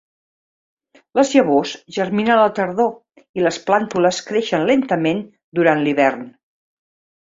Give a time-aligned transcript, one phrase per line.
[1.19, 2.91] Les llavors germinen a la tardor
[3.41, 5.25] i les plàntules creixen lentament
[5.63, 6.31] durant l'hivern.